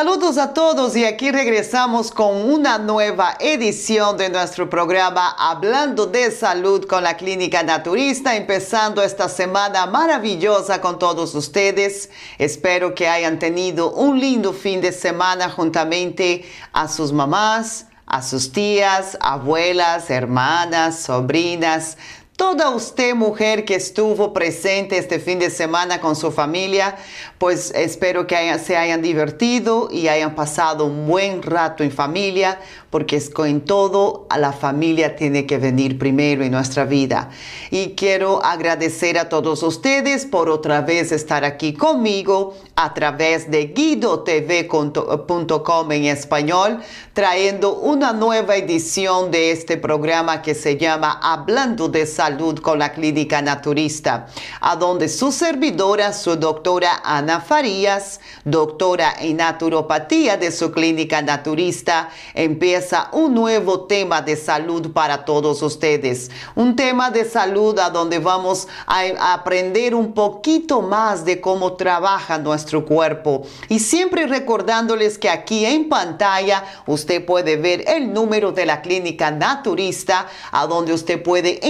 [0.00, 6.30] Saludos a todos y aquí regresamos con una nueva edición de nuestro programa Hablando de
[6.30, 12.08] Salud con la Clínica Naturista, empezando esta semana maravillosa con todos ustedes.
[12.38, 18.52] Espero que hayan tenido un lindo fin de semana juntamente a sus mamás, a sus
[18.52, 21.98] tías, abuelas, hermanas, sobrinas,
[22.40, 26.96] Toda usted, mujer que estuvo presente este fin de semana con su familia,
[27.36, 33.16] pues espero que se hayan divertido y hayan pasado un buen rato en familia, porque
[33.16, 37.28] es en todo la familia tiene que venir primero en nuestra vida.
[37.70, 43.66] Y quiero agradecer a todos ustedes por otra vez estar aquí conmigo a través de
[43.66, 44.72] guidotv.com
[45.92, 46.80] en español,
[47.12, 52.29] trayendo una nueva edición de este programa que se llama Hablando de Salud
[52.62, 54.26] con la Clínica Naturista,
[54.60, 62.10] a donde su servidora, su doctora Ana Farías, doctora en naturopatía de su clínica naturista,
[62.34, 66.30] empieza un nuevo tema de salud para todos ustedes.
[66.54, 72.38] Un tema de salud a donde vamos a aprender un poquito más de cómo trabaja
[72.38, 73.42] nuestro cuerpo.
[73.68, 79.30] Y siempre recordándoles que aquí en pantalla usted puede ver el número de la clínica
[79.30, 81.66] naturista a donde usted puede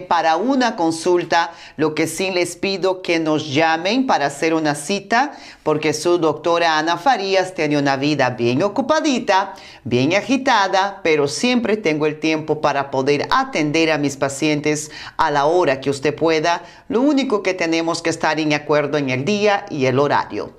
[0.00, 1.52] para una consulta.
[1.76, 5.32] Lo que sí les pido que nos llamen para hacer una cita
[5.68, 9.52] porque su doctora Ana Farías tiene una vida bien ocupadita,
[9.84, 15.44] bien agitada, pero siempre tengo el tiempo para poder atender a mis pacientes a la
[15.44, 16.62] hora que usted pueda.
[16.88, 20.54] Lo único que tenemos que estar en acuerdo en el día y el horario.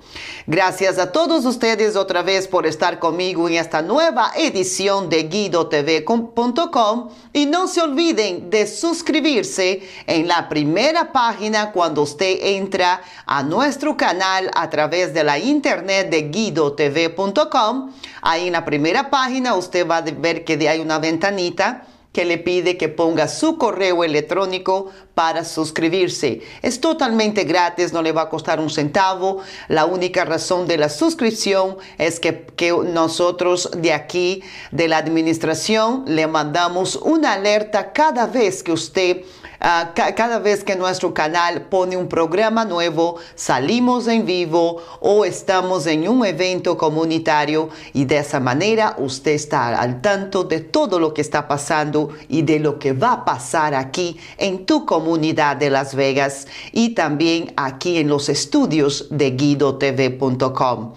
[0.46, 7.08] Gracias a todos ustedes otra vez por estar conmigo en esta nueva edición de guidotv.com
[7.32, 13.96] y no se olviden de suscribirse en la primera página cuando usted entra a nuestro
[13.96, 17.92] canal a través de la internet de guidotv.com.
[18.22, 22.38] Ahí en la primera página usted va a ver que hay una ventanita que le
[22.38, 26.42] pide que ponga su correo electrónico para suscribirse.
[26.60, 29.38] Es totalmente gratis, no le va a costar un centavo.
[29.68, 32.46] La única razón de la suscripción es que
[32.86, 39.22] nosotros de aquí, de la administración, le mandamos una alerta cada vez que usted
[39.62, 45.86] Ah, cada vez que nuestro canal pone un programa nuevo, salimos en vivo o estamos
[45.86, 51.12] en un evento comunitario y de esa manera usted está al tanto de todo lo
[51.12, 55.68] que está pasando y de lo que va a pasar aquí en tu comunidad de
[55.68, 60.94] Las Vegas y también aquí en los estudios de guidotv.com.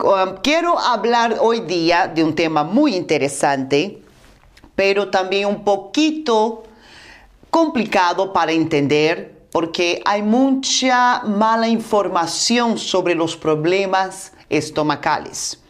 [0.00, 4.00] Um, quiero hablar hoy día de un tema muy interesante,
[4.74, 6.62] pero también un poquito
[7.50, 15.60] complicado para entender porque hay mucha mala información sobre los problemas estomacales.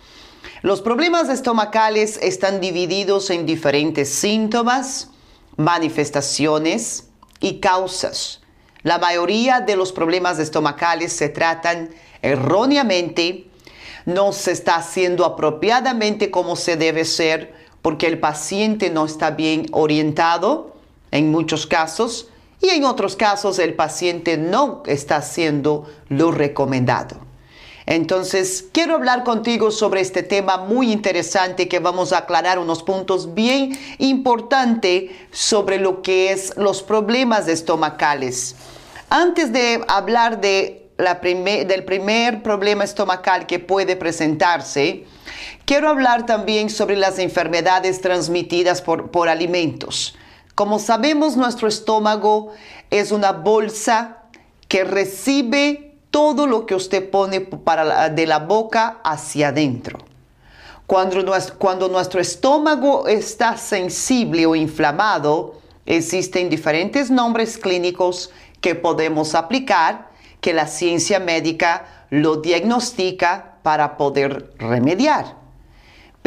[0.63, 5.11] Los problemas estomacales están divididos en diferentes síntomas,
[5.57, 7.09] manifestaciones
[7.41, 8.41] y causas.
[8.83, 11.91] La mayoría de los problemas estomacales se tratan
[12.23, 13.47] erróneamente,
[14.05, 19.67] no se está haciendo apropiadamente como se debe ser porque el paciente no está bien
[19.71, 20.78] orientado
[21.11, 22.29] en muchos casos
[22.61, 27.29] y en otros casos el paciente no está haciendo lo recomendado.
[27.87, 33.33] Entonces, quiero hablar contigo sobre este tema muy interesante que vamos a aclarar unos puntos
[33.33, 38.57] bien importantes sobre lo que es los problemas estomacales.
[39.09, 45.07] Antes de hablar de la del primer problema estomacal que puede presentarse,
[45.65, 50.18] quiero hablar también sobre las enfermedades transmitidas por, por alimentos
[50.59, 52.51] Como sabemos, nuestro estómago
[52.91, 54.25] es una bolsa
[54.67, 57.49] que recibe todo lo que usted pone
[58.13, 60.01] de la boca hacia adentro.
[60.85, 70.11] Cuando, cuando nuestro estómago está sensible o inflamado, existen diferentes nombres clínicos que podemos aplicar,
[70.41, 75.38] que la ciencia médica lo diagnostica para poder remediar.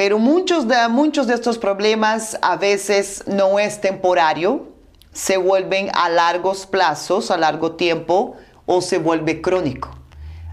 [0.04, 4.70] Pero muchos de, muchos de estos problemas a veces no es temporario,
[5.14, 9.92] se vuelven a largos plazos, a largo tiempo, o se vuelve crónico,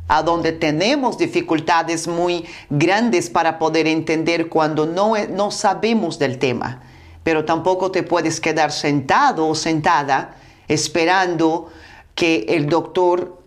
[0.06, 6.83] a donde tenemos dificultades muy grandes para poder entender cuando no, no sabemos del tema.
[7.23, 10.37] Pero tampoco te puedes quedar sentado o sentada
[10.69, 11.71] esperando
[12.15, 13.41] que el doctor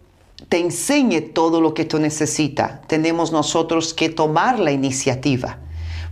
[0.49, 2.81] te enseñe todo lo que tú necesitas.
[2.87, 5.59] Tenemos nosotros que tomar la iniciativa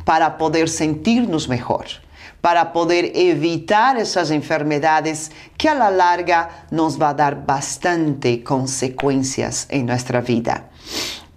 [0.09, 1.85] para poder sentirnos mejor
[2.41, 9.67] para poder evitar esas enfermedades que a la larga nos va a dar bastante consecuencias
[9.69, 10.71] en nuestra vida.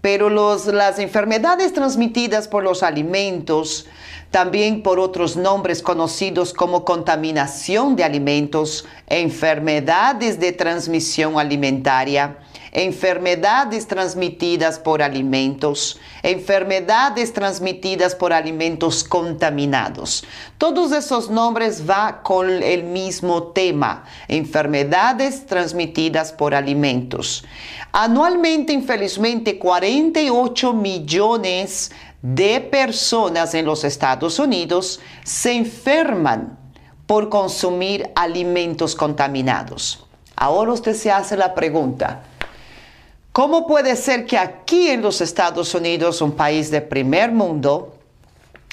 [0.01, 3.89] Pero las enfermedades transmitidas por los alimentos,
[4.31, 12.39] también por otros nombres conocidos como contaminación de alimentos, enfermedades de transmisión alimentaria,
[12.73, 20.25] enfermedades transmitidas por alimentos, enfermedades transmitidas por alimentos contaminados.
[20.57, 27.45] Todos esos nombres van con el mismo tema, enfermedades transmitidas por alimentos.
[27.93, 31.93] Anualmente, infelizmente, 48 millones
[32.23, 36.59] de personas en los Estados Unidos se enferman
[37.07, 40.07] por consumir alimentos contaminados.
[40.37, 42.23] Ahora usted se hace la pregunta,
[43.33, 47.97] ¿Cómo puede ser que aquí en los Estados Unidos, un país de primer mundo,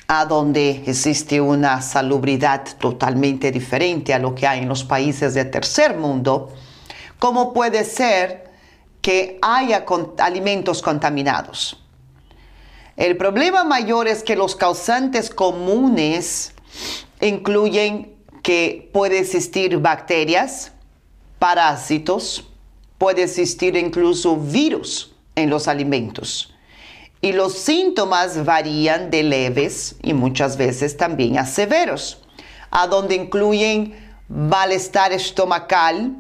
[0.06, 5.46] a donde existe una salubridad totalmente diferente a lo que hay en los países de
[5.46, 6.50] tercer mundo,
[7.20, 8.52] ¿cómo puede ser
[9.02, 9.86] que haya
[10.18, 11.82] alimentos contaminados?
[12.98, 16.52] El problema mayor es que los causantes comunes
[17.22, 18.14] incluyen
[18.44, 20.74] que puede existir bacterias,
[21.38, 22.49] parásitos,
[23.00, 26.54] puede existir incluso virus en los alimentos.
[27.22, 32.22] Y los síntomas varían de leves y muchas veces también a severos,
[32.70, 33.96] a donde incluyen
[34.28, 36.14] malestar estomacal,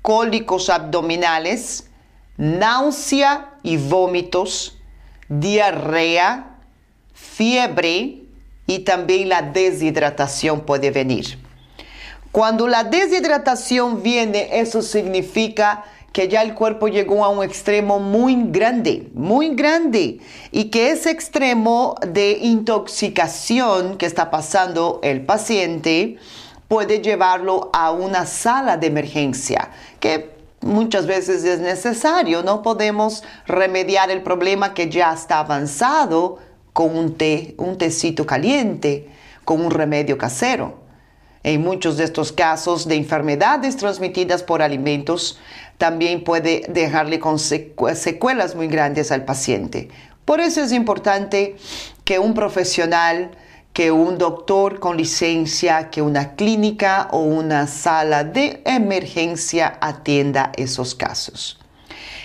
[0.00, 1.90] cólicos abdominales,
[2.36, 4.78] náusea y vómitos,
[5.28, 6.58] diarrea,
[7.12, 8.22] fiebre
[8.66, 11.38] y también la deshidratación puede venir.
[12.32, 15.84] Cuando la deshidratación viene, eso significa
[16.18, 20.18] que ya el cuerpo llegó a un extremo muy grande, muy grande,
[20.50, 26.16] y que ese extremo de intoxicación que está pasando el paciente
[26.66, 29.70] puede llevarlo a una sala de emergencia,
[30.00, 36.40] que muchas veces es necesario, no podemos remediar el problema que ya está avanzado
[36.72, 39.08] con un té, un tecito caliente,
[39.44, 40.88] con un remedio casero.
[41.44, 45.38] En muchos de estos casos de enfermedades transmitidas por alimentos,
[45.78, 47.20] también puede dejarle
[47.94, 49.88] secuelas muy grandes al paciente.
[50.24, 51.56] Por eso es importante
[52.04, 53.30] que un profesional,
[53.72, 60.94] que un doctor con licencia, que una clínica o una sala de emergencia atienda esos
[60.94, 61.60] casos.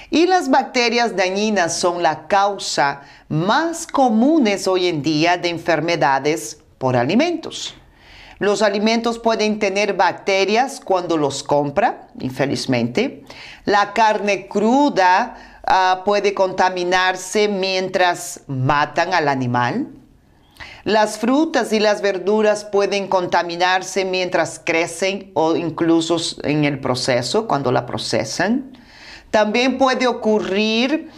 [0.10, 6.98] Y las bacterias dañinas son la causa más comunes hoy en día de enfermedades por
[6.98, 7.75] alimentos.
[8.40, 13.24] Los alimentos pueden tener bacterias cuando los compra, infelizmente.
[13.66, 19.88] La carne cruda ah, puede contaminarse mientras matan al animal.
[20.84, 27.72] Las frutas y las verduras pueden contaminarse mientras crecen o incluso en el proceso, cuando
[27.72, 28.83] la procesan.
[29.34, 31.10] También puede ocurrir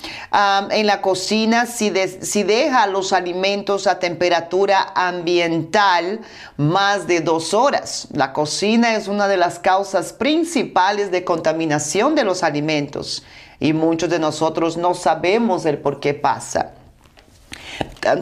[0.72, 1.92] en la cocina si,
[2.22, 6.22] si, deja los alimentos a temperatura ambiental
[6.56, 8.08] más de dos horas.
[8.14, 13.26] La cocina es una de las causas principales de contaminación de los alimentos
[13.60, 16.72] y muchos de nosotros no sabemos el por qué pasa.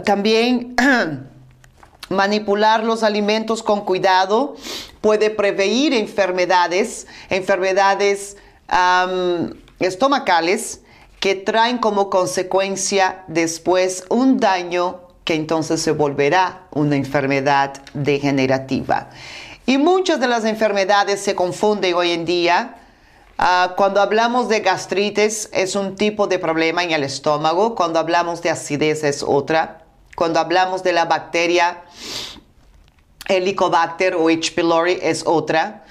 [0.04, 0.76] También
[2.10, 4.56] manipular los alimentos con cuidado
[5.02, 8.38] puede prevenir enfermedades, enfermedades
[9.86, 10.82] estomacales
[11.20, 19.10] que traen como consecuencia después un daño que entonces se volverá una enfermedad degenerativa.
[19.66, 22.76] Y muchas de las enfermedades se confunden hoy en día.
[23.38, 28.42] Ah, cuando hablamos de gastritis es un tipo de problema en el estómago, cuando hablamos
[28.42, 29.86] de acidez es otra,
[30.16, 31.84] cuando hablamos de la bacteria
[33.28, 34.52] Helicobacter o H.
[34.52, 35.86] pylori es otra.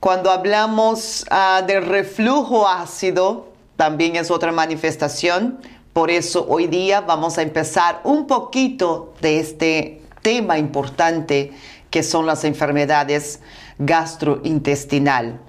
[0.00, 5.58] Cuando hablamos uh, del reflujo ácido, también es otra manifestación.
[5.92, 11.52] Por eso hoy día vamos a empezar un poquito de este tema importante
[11.90, 13.40] que son las enfermedades
[13.78, 15.40] gastrointestinal.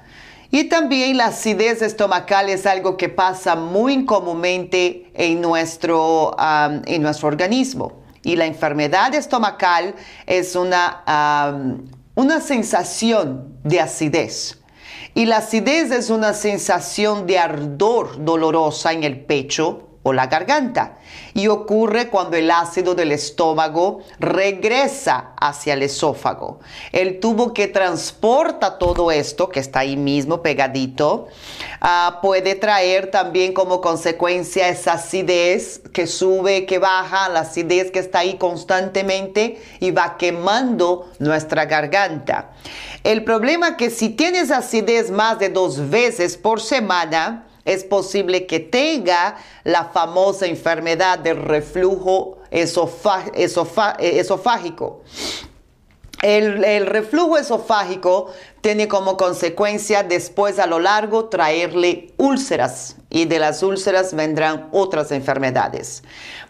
[0.49, 7.27] Y también la acidez estomacal es algo que pasa muy comúnmente en nuestro, en nuestro
[7.27, 8.01] organismo.
[8.23, 9.93] Y la enfermedad estomacal
[10.25, 11.03] es una,
[12.19, 14.59] una sensación de acidez.
[15.15, 20.97] Y la acidez es una sensación de ardor dolorosa en el pecho o la garganta
[21.33, 26.59] y ocurre cuando el ácido del estómago regresa hacia el esófago.
[26.91, 31.27] El tubo que transporta todo esto, que está ahí mismo pegadito,
[31.81, 37.99] ah, puede traer también como consecuencia esa acidez que sube, que baja, la acidez que
[37.99, 42.51] está ahí constantemente y va quemando nuestra garganta.
[43.03, 48.47] El problema es que si tienes acidez más de dos veces por semana, es posible
[48.47, 53.43] que tenga la famosa enfermedad del reflujo esofágico.
[56.21, 63.39] El, el, reflujo esofágico tiene como consecuencia después a lo largo traerle úlceras y de
[63.39, 66.03] las úlceras vendrán otras enfermedades.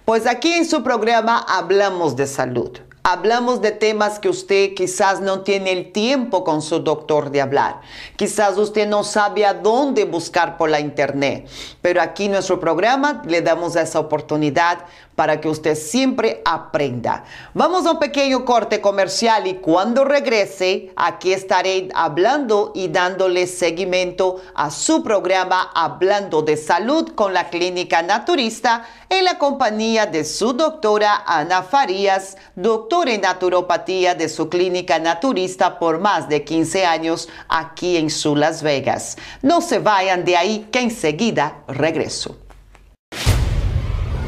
[0.06, 2.80] Pues aquí en su programa hablamos de salud.
[3.04, 7.80] Hablamos de temas que usted quizás no tiene el tiempo con su doctor de hablar.
[8.18, 11.48] Quizás usted no sabe a dónde buscar por la internet.
[11.82, 14.80] Pero aquí en nuestro programa le damos esa oportunidad
[15.20, 17.26] para que usted siempre aprenda.
[17.54, 24.38] Vamos a un pequeño corte comercial y cuando regrese, aquí estaré hablando y dándole seguimiento
[24.56, 30.54] a su programa Hablando de Salud con la Clínica Naturista en la compañía de su
[30.54, 37.28] doctora Ana Farías, doctora en naturopatía de su Clínica Naturista por más de 15 años
[37.50, 39.18] aquí en su Las Vegas.
[39.42, 42.38] No se vayan de ahí que enseguida regreso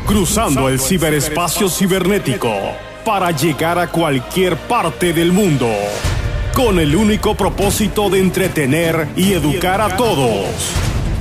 [0.05, 2.51] cruzando el ciberespacio cibernético
[3.05, 5.69] para llegar a cualquier parte del mundo,
[6.53, 10.45] con el único propósito de entretener y educar a todos.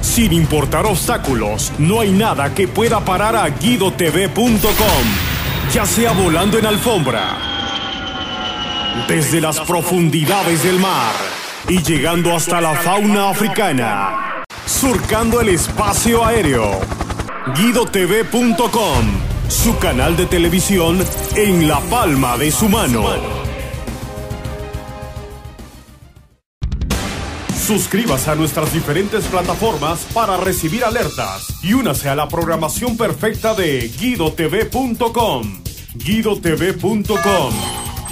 [0.00, 4.60] Sin importar obstáculos, no hay nada que pueda parar a guidotv.com,
[5.72, 7.36] ya sea volando en alfombra,
[9.08, 11.14] desde las profundidades del mar
[11.68, 16.99] y llegando hasta la fauna africana, surcando el espacio aéreo
[17.46, 19.04] GuidoTV.com,
[19.48, 20.98] su canal de televisión
[21.34, 23.04] en la palma de su mano.
[27.66, 33.90] Suscríbase a nuestras diferentes plataformas para recibir alertas y únase a la programación perfecta de
[33.98, 35.62] GuidoTV.com.
[35.94, 37.54] GuidoTV.com,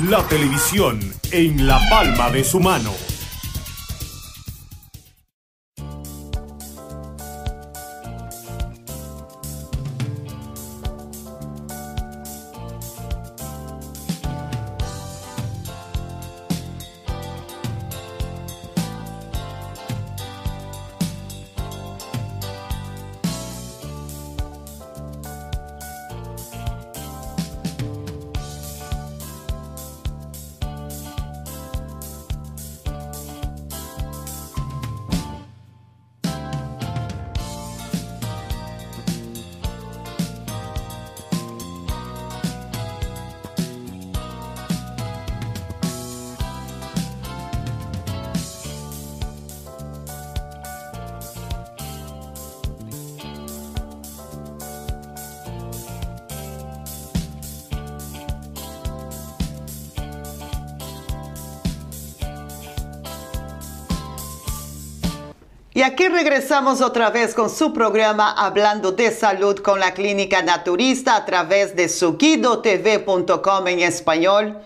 [0.09, 1.01] la televisión
[1.33, 3.18] en la palma de su mano.
[65.79, 71.15] Y aquí regresamos otra vez con su programa Hablando de Salud con la Clínica Naturista
[71.15, 74.59] a través de suguidotv.com en español,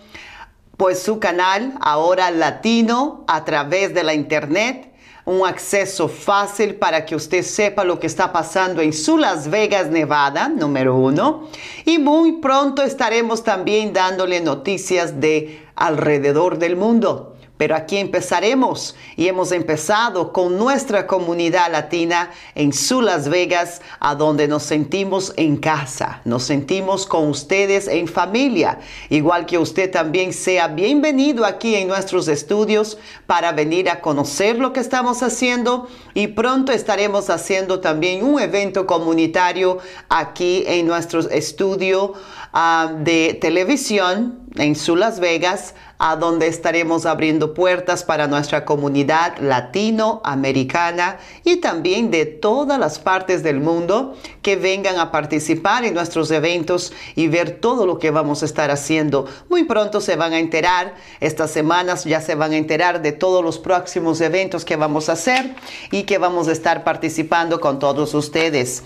[0.78, 4.90] pues su canal ahora latino a través de la internet
[5.26, 9.88] un acceso fácil para que usted sepa lo que está pasando en su Las Vegas,
[9.88, 11.46] Nevada, número uno.
[11.84, 17.31] Y muy pronto estaremos también dándole noticias de alrededor del mundo.
[17.62, 24.16] Pero aquí empezaremos y hemos empezado con nuestra comunidad latina en su Las Vegas, a
[24.16, 30.32] donde nos sentimos en casa, nos sentimos con ustedes en familia, igual que usted también
[30.32, 35.86] sea bienvenido aquí en nuestros estudios para venir a conocer lo que estamos haciendo.
[36.14, 39.78] Y pronto estaremos haciendo también un evento comunitario
[40.08, 42.14] aquí en nuestro estudio
[42.52, 49.38] ah, de televisión en su Las Vegas, a donde estaremos abriendo puertas para nuestra comunidad
[49.38, 56.32] latinoamericana y también de todas las partes del mundo que vengan a participar en nuestros
[56.32, 59.28] eventos y ver todo lo que vamos a estar haciendo.
[59.48, 63.44] Muy pronto se van a enterar, estas semanas ya se van a enterar de todos
[63.44, 65.54] los próximos eventos que vamos a hacer
[65.92, 68.82] y que vamos a estar participando con todos ustedes.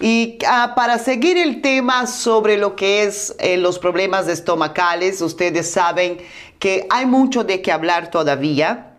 [0.00, 5.70] Y ah, para seguir el tema sobre lo que es eh, los problemas estomacales, ustedes
[5.70, 6.18] saben
[6.58, 8.92] que hay mucho de qué hablar todavía.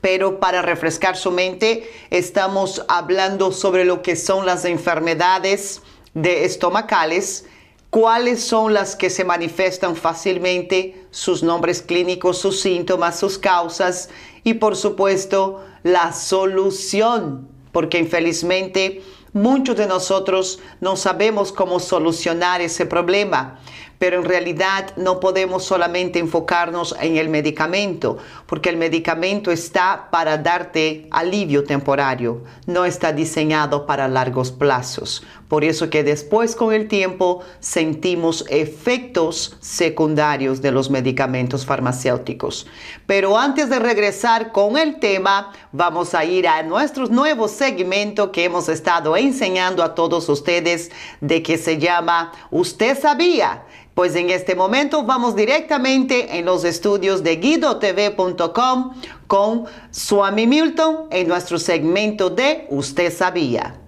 [0.00, 5.82] Pero para refrescar su mente, estamos hablando sobre lo que son las enfermedades
[6.14, 7.46] de estomacales,
[7.90, 14.08] cuáles son las que se manifiestan fácilmente, sus nombres clínicos, sus síntomas, sus causas
[14.44, 22.86] y por supuesto la solución, porque infelizmente muchos de nosotros no sabemos cómo solucionar ese
[22.86, 23.58] problema
[24.02, 30.38] pero en realidad no podemos solamente enfocarnos en el medicamento, porque el medicamento está para
[30.38, 35.22] darte alivio temporario, no está diseñado para largos plazos.
[35.52, 42.66] Por eso que después con el tiempo sentimos efectos secundarios de los medicamentos farmacéuticos.
[43.04, 48.44] Pero antes de regresar con el tema, vamos a ir a nuestro nuevo segmento que
[48.44, 50.90] hemos estado enseñando a todos ustedes
[51.20, 57.22] de que se llama Usted sabía pues en este momento vamos directamente en los estudios
[57.22, 58.94] de guidotv.com
[59.26, 63.81] con Swami Milton en nuestro segmento de Usted sabía.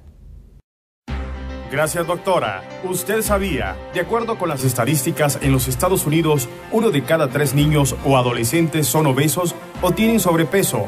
[1.75, 2.62] Gracias doctora.
[2.85, 7.52] Usted sabía, de acuerdo con las estadísticas en los Estados Unidos, uno de cada tres
[7.52, 10.87] niños o adolescentes son obesos o tienen sobrepeso.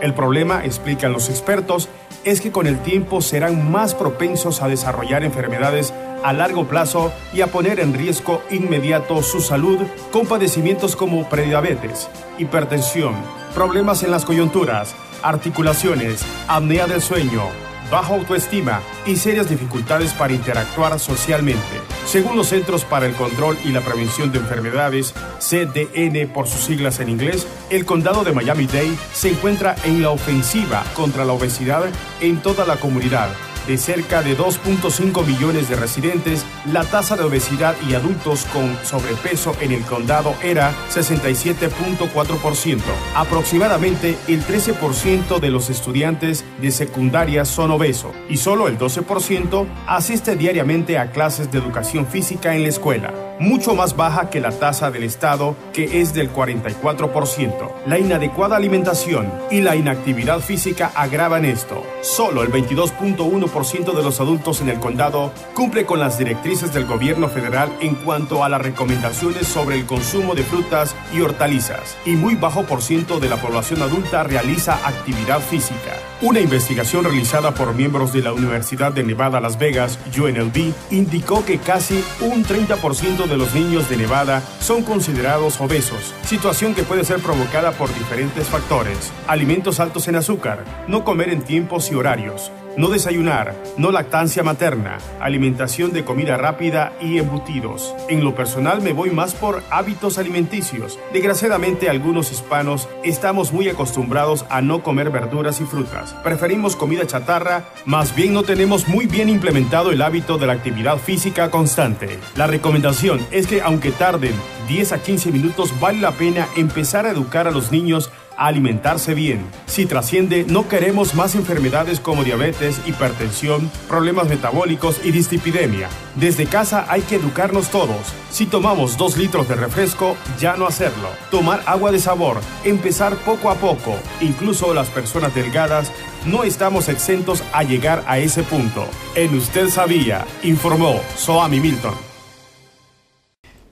[0.00, 1.88] El problema, explican los expertos,
[2.22, 7.40] es que con el tiempo serán más propensos a desarrollar enfermedades a largo plazo y
[7.40, 9.80] a poner en riesgo inmediato su salud
[10.12, 12.08] con padecimientos como prediabetes,
[12.38, 13.16] hipertensión,
[13.52, 14.94] problemas en las coyunturas,
[15.24, 17.48] articulaciones, apnea del sueño,
[17.90, 21.60] baja autoestima y serias dificultades para interactuar socialmente.
[22.06, 27.00] Según los Centros para el Control y la Prevención de Enfermedades, CDN por sus siglas
[27.00, 31.84] en inglés, el condado de Miami-Dade se encuentra en la ofensiva contra la obesidad
[32.20, 33.28] en toda la comunidad
[33.66, 39.54] de cerca de 2.5 millones de residentes, la tasa de obesidad y adultos con sobrepeso
[39.60, 42.80] en el condado era 67.4%.
[43.14, 50.36] Aproximadamente el 13% de los estudiantes de secundaria son obesos y solo el 12% asiste
[50.36, 54.90] diariamente a clases de educación física en la escuela, mucho más baja que la tasa
[54.90, 57.70] del estado que es del 44%.
[57.86, 61.84] La inadecuada alimentación y la inactividad física agravan esto.
[62.02, 67.28] Solo el 22.1% de los adultos en el condado cumple con las directrices del gobierno
[67.28, 72.36] federal en cuanto a las recomendaciones sobre el consumo de frutas y hortalizas, y muy
[72.36, 75.96] bajo por ciento de la población adulta realiza actividad física.
[76.22, 81.58] Una investigación realizada por miembros de la Universidad de Nevada Las Vegas, UNLV, indicó que
[81.58, 87.20] casi un 30% de los niños de Nevada son considerados obesos, situación que puede ser
[87.20, 89.12] provocada por diferentes factores.
[89.26, 94.98] Alimentos altos en azúcar, no comer en tiempos y horarios, no desayunar, no lactancia materna,
[95.20, 97.94] alimentación de comida rápida y embutidos.
[98.08, 100.98] En lo personal me voy más por hábitos alimenticios.
[101.12, 106.14] Desgraciadamente algunos hispanos estamos muy acostumbrados a no comer verduras y frutas.
[106.22, 110.98] Preferimos comida chatarra, más bien no tenemos muy bien implementado el hábito de la actividad
[110.98, 112.18] física constante.
[112.36, 114.34] La recomendación es que aunque tarden
[114.68, 119.44] 10 a 15 minutos vale la pena empezar a educar a los niños alimentarse bien.
[119.66, 125.88] Si trasciende, no queremos más enfermedades como diabetes, hipertensión, problemas metabólicos y dislipidemia.
[126.16, 128.14] Desde casa hay que educarnos todos.
[128.30, 131.08] Si tomamos dos litros de refresco, ya no hacerlo.
[131.30, 133.96] Tomar agua de sabor, empezar poco a poco.
[134.20, 135.92] Incluso las personas delgadas
[136.24, 138.86] no estamos exentos a llegar a ese punto.
[139.14, 142.09] En Usted Sabía, informó Soami Milton.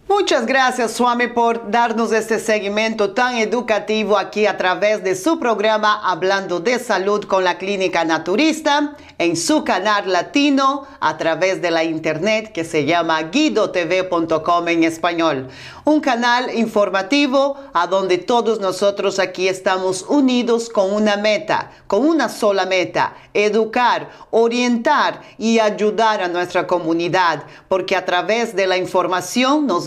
[0.08, 6.00] Muchas gracias, Swami, por darnos este segmento tan educativo aquí a través de su programa
[6.02, 11.84] Hablando de Salud con la Clínica Naturista en su canal latino a través de la
[11.84, 15.48] internet que se llama guidotv.com en español.
[15.84, 22.28] Un canal informativo a donde todos nosotros aquí estamos unidos con una meta, con una
[22.28, 29.66] sola meta, educar, orientar y ayudar a nuestra comunidad, porque a través de la información
[29.66, 29.84] nos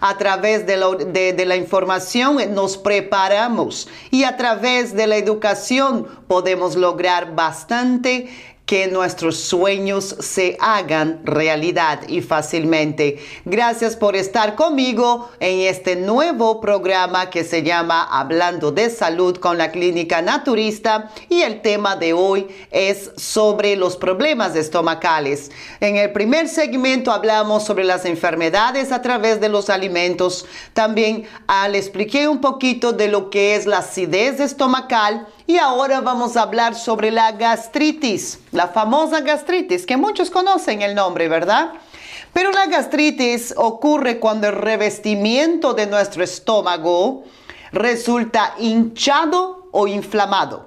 [0.00, 3.88] a través de la, de la información nos preparamos.
[4.10, 8.28] Y a través de la educación podemos lograr bastante
[8.66, 13.18] que nuestros sueños se hagan realidad y fácilmente.
[13.44, 19.56] Gracias por estar conmigo en este nuevo programa que se llama Hablando de Salud con
[19.56, 25.52] la Clínica Naturista y el tema de hoy es sobre los problemas estomacales.
[25.78, 30.44] En el primer segmento hablamos sobre las enfermedades a través de los alimentos.
[30.72, 36.00] También ah, le expliqué un poquito de lo que es la acidez estomacal y ahora
[36.00, 41.74] vamos a hablar sobre la gastritis, la famosa gastritis, que muchos conocen el nombre, ¿verdad?
[42.32, 47.24] Pero la gastritis ocurre cuando el revestimiento de nuestro estómago
[47.70, 50.66] resulta hinchado o inflamado.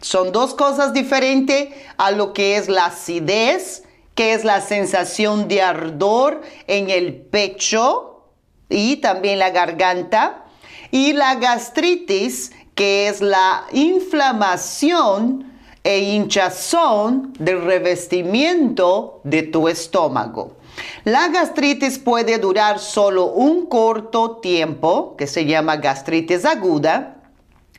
[0.00, 3.84] Son dos cosas diferentes a lo que es la acidez,
[4.16, 8.24] que es la sensación de ardor en el pecho
[8.68, 10.44] y también la garganta,
[10.90, 15.51] y la gastritis, que es la inflamación
[15.84, 20.56] e hinchazón del revestimiento de tu estómago.
[21.04, 27.16] La gastritis puede durar solo un corto tiempo, que se llama gastritis aguda.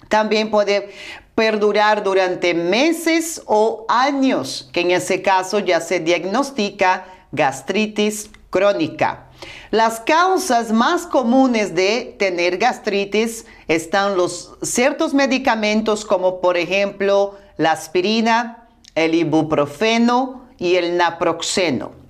[0.09, 0.91] También puede
[1.33, 9.29] perdurar durante meses o años, que en ese caso ya se diagnostica gastritis crónica.
[9.71, 17.71] Las causas más comunes de tener gastritis están los ciertos medicamentos como por ejemplo la
[17.71, 22.03] aspirina, el ibuprofeno y el naproxeno.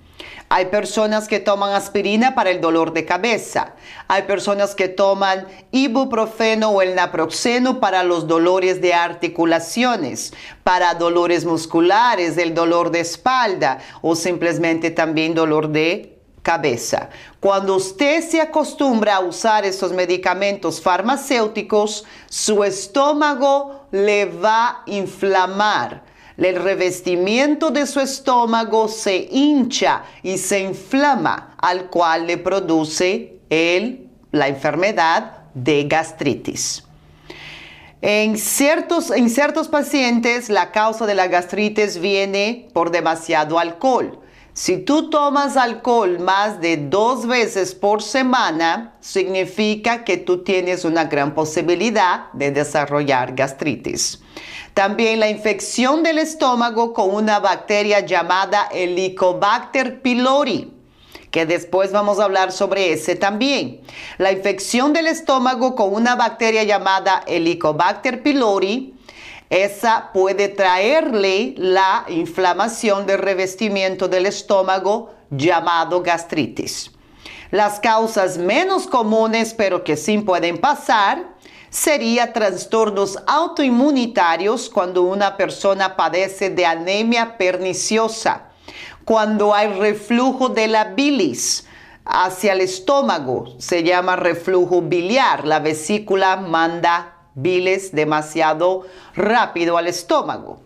[0.50, 3.74] Hay personas que toman aspirina para el dolor de cabeza.
[4.08, 11.44] Hay personas que toman ibuprofeno o el naproxeno para los dolores de articulaciones, para dolores
[11.44, 16.13] musculares, el dolor de espalda o simplemente también dolor de
[16.44, 17.08] cabeza.
[17.40, 26.04] Cuando usted se acostumbra a usar esos medicamentos farmacéuticos, su estómago le va a inflamar.
[26.36, 34.10] El revestimiento de su estómago se hincha y se inflama, al cual le produce el,
[34.30, 36.84] la enfermedad de gastritis.
[38.02, 44.20] En ciertos, en ciertos pacientes, la causa de la gastritis viene por demasiado alcohol.
[44.56, 51.06] Si tú tomas alcohol más de dos veces por semana, significa que tú tienes una
[51.06, 54.22] gran posibilidad de desarrollar gastritis.
[54.72, 60.70] También la infección del estómago con una bacteria llamada Helicobacter pylori
[61.32, 63.80] que después vamos a hablar sobre ese también.
[64.18, 68.93] La infección del estómago con una bacteria llamada Helicobacter pylori
[69.50, 76.90] esa puede traerle la inflamación del revestimiento del estómago llamado gastritis.
[77.50, 81.34] Las causas menos comunes, pero que sí pueden pasar,
[81.70, 88.48] serían trastornos autoinmunitarios cuando una persona padece de anemia perniciosa,
[89.04, 91.66] cuando hay reflujo de la bilis
[92.04, 100.60] hacia el estómago, se llama reflujo biliar, la vesícula manda biles demasiado rápido al estómago.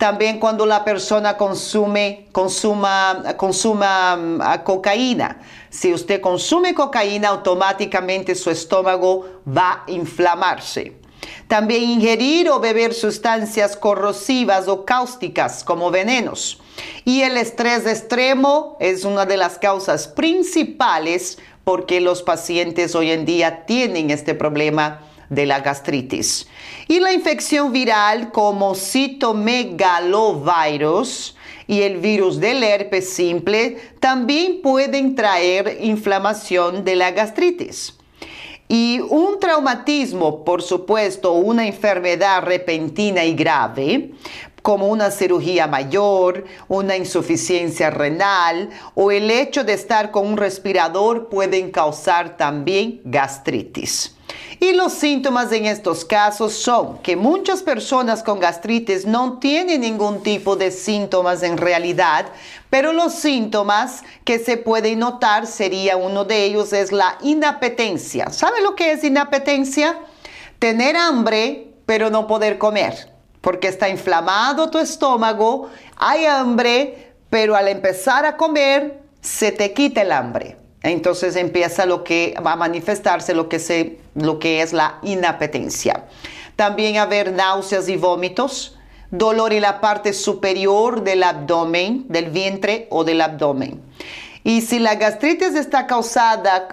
[0.00, 5.42] También cuando la persona consume, consuma mm, cocaína.
[5.68, 10.96] Si usted consume cocaína, automáticamente su estómago va a inflamarse.
[11.48, 16.60] También ingerir o beber sustancias corrosivas o cáusticas como venenos.
[17.04, 23.26] Y el estrés extremo es una de las causas principales porque los pacientes hoy en
[23.26, 26.46] día tienen este problema de la gastritis.
[26.88, 35.78] Y la infección viral como citomegalovirus y el virus del herpes simple también pueden traer
[35.80, 37.96] inflamación de la gastritis.
[38.68, 44.10] Y un traumatismo, por supuesto, una enfermedad repentina y grave,
[44.62, 51.28] como una cirugía mayor, una insuficiencia renal o el hecho de estar con un respirador
[51.28, 54.16] pueden causar también gastritis.
[54.62, 60.22] Y los síntomas en estos casos son que muchas personas con gastritis no tienen ningún
[60.22, 62.26] tipo de síntomas en realidad,
[62.68, 68.28] pero los síntomas que se pueden notar sería uno de ellos es la inapetencia.
[68.28, 69.98] ¿Sabe lo que es inapetencia?
[70.58, 77.66] Tener hambre pero no poder comer, porque está inflamado tu estómago, hay hambre, pero al
[77.66, 80.59] empezar a comer se te quita el hambre.
[80.82, 83.56] Entonces empieza lo que va a manifestarse lo que,
[84.62, 86.06] es la inapetencia.
[86.56, 88.78] También haber náuseas y vómitos,
[89.10, 93.80] dolor en la parte superior del abdomen, del vientre o del abdomen.
[94.42, 96.68] Y si la gastritis está causada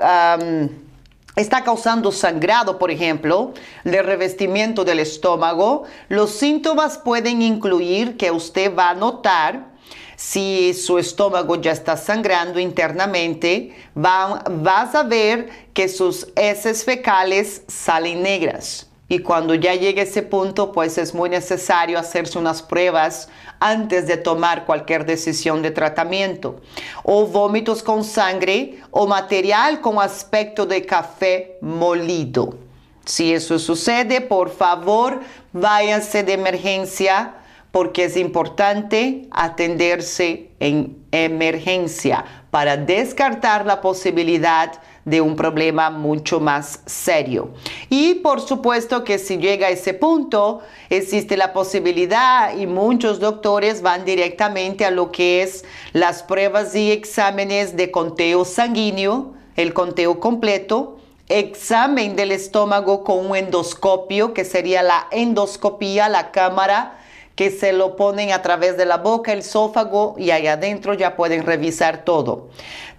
[1.38, 8.76] está causando sangrado, por ejemplo, de revestimiento del estómago, los síntomas pueden incluir que usted
[8.76, 9.77] va a notar
[10.18, 17.62] si su estómago ya está sangrando internamente, va, vas a ver que sus heces fecales
[17.68, 18.90] salen negras.
[19.08, 24.18] Y cuando ya llegue ese punto, pues es muy necesario hacerse unas pruebas antes de
[24.18, 26.62] tomar cualquier decisión de tratamiento.
[27.04, 32.58] O vómitos con sangre o material con aspecto de café molido.
[33.06, 35.22] Si eso sucede, por favor,
[35.54, 37.36] váyanse de emergencia
[37.78, 46.82] porque es importante atenderse en emergencia para descartar la posibilidad de un problema mucho más
[46.88, 47.52] serio.
[47.92, 53.84] Y por supuesto que si llega a ese punto, existe la posibilidad y muchos doctores
[53.84, 55.63] van directamente a lo que es
[55.94, 60.98] las pruebas y exámenes de conteo sanguíneo, el conteo completo,
[61.30, 67.04] examen del estómago con un endoscopio, que sería la endoscopía, la cámara
[67.38, 71.15] que se lo ponen a través de la boca, el esófago y ahí adentro ya
[71.15, 72.50] pueden revisar todo.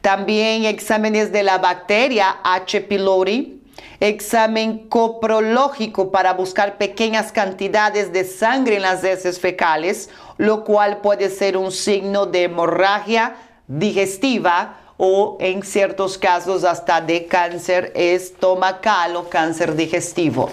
[0.01, 2.83] También exámenes de la bacteria H.
[2.83, 3.61] pylori,
[3.99, 11.31] examen coprológico para buscar pequeñas cantidades de sangre en las heces fecales, lo cual puede
[11.31, 13.35] ser un signo de hemorragia
[13.67, 20.51] digestiva o en ciertos casos hasta de cáncer estomacal o cáncer digestivo.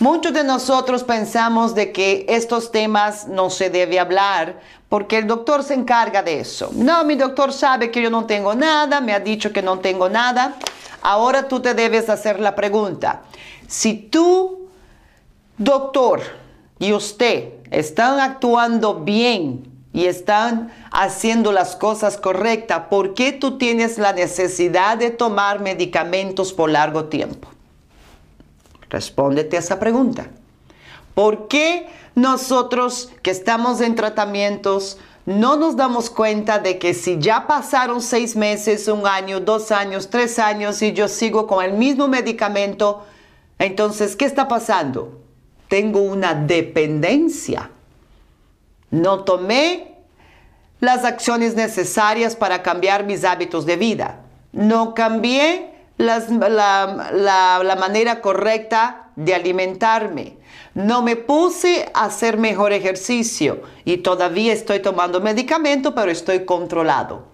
[0.00, 5.62] Muchos de nosotros pensamos de que estos temas no se debe hablar porque el doctor
[5.62, 6.70] se encarga de eso.
[6.74, 10.08] No, mi doctor sabe que yo no tengo nada, me ha dicho que no tengo
[10.08, 10.56] nada.
[11.02, 13.22] Ahora tú te debes hacer la pregunta.
[13.68, 14.68] Si tú,
[15.56, 16.20] doctor,
[16.78, 23.98] y usted están actuando bien y están haciendo las cosas correctas, ¿por qué tú tienes
[23.98, 27.48] la necesidad de tomar medicamentos por largo tiempo?
[28.92, 30.26] Respóndete a esa pregunta.
[31.14, 37.46] ¿Por qué nosotros que estamos en tratamientos no nos damos cuenta de que si ya
[37.46, 42.06] pasaron seis meses, un año, dos años, tres años y yo sigo con el mismo
[42.06, 43.06] medicamento,
[43.58, 45.22] entonces, ¿qué está pasando?
[45.68, 47.70] Tengo una dependencia.
[48.90, 49.94] No tomé
[50.80, 54.20] las acciones necesarias para cambiar mis hábitos de vida.
[54.52, 60.38] No cambié la, manera correcta de alimentarme.
[60.74, 67.26] No me puse a hacer mejor ejercicio y todavía estoy tomando medicamento, pero estoy controlado.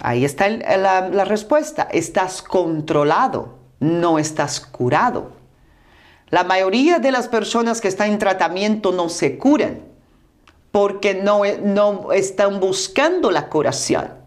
[0.00, 1.88] Ahí está la, la respuesta.
[1.90, 5.32] Estás controlado, no estás curado.
[6.30, 9.82] La mayoría de las personas que están en tratamiento no se curan
[10.72, 14.21] porque no, no están buscando la curación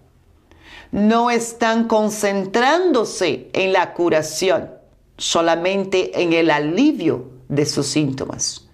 [0.96, 4.72] no están concentrándose en la curación,
[5.18, 8.70] solamente en el alivio de sus síntomas.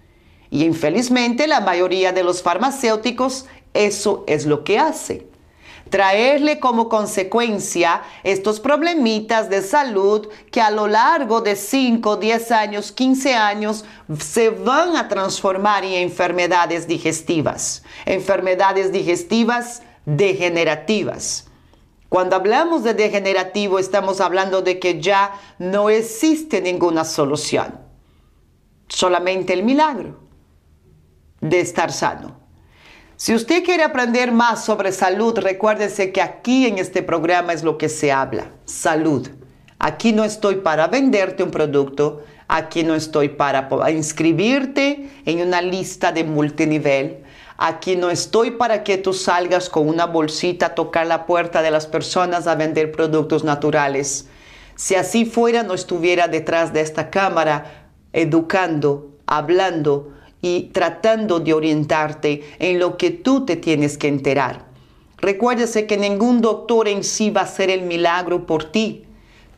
[0.48, 5.26] Y infelizmente la mayoría de los farmacéuticos eso es lo que hace.
[5.90, 12.92] Traerle como consecuencia estos problemitas de salud que a lo largo de 5, 10 años,
[12.92, 13.84] 15 años
[14.20, 21.48] se van a transformar en enfermedades digestivas, enfermedades digestivas degenerativas
[22.12, 27.80] cuando hablamos de degenerativo estamos hablando de que ya no existe ninguna solución,
[28.86, 30.20] solamente el milagro
[31.40, 32.38] de estar sano.
[33.16, 37.78] Si usted quiere aprender más sobre salud, recuérdese que aquí en este programa es lo
[37.78, 39.30] que se habla, salud.
[39.78, 46.12] Aquí no estoy para venderte un producto, aquí no estoy para inscribirte en una lista
[46.12, 47.24] de multinivel,
[47.64, 51.70] Aquí no estoy para que tú salgas con una bolsita a tocar la puerta de
[51.70, 54.26] las personas a vender productos naturales.
[54.74, 62.42] Si así fuera, no estuviera detrás de esta cámara educando, hablando y tratando de orientarte
[62.58, 64.64] en lo que tú te tienes que enterar.
[65.18, 69.04] Recuérdese que ningún doctor en sí va a hacer el milagro por ti.